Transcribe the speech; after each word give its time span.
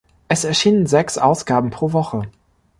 Es 0.29 0.45
erschienen 0.45 0.87
sechs 0.87 1.19
Ausgaben 1.19 1.69
pro 1.69 1.93
Woche. 1.93 2.23